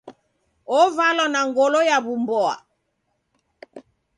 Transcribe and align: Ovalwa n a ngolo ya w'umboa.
Ovalwa 0.79 1.25
n 1.29 1.35
a 1.41 1.41
ngolo 1.47 1.79
ya 1.89 1.97
w'umboa. 2.05 2.55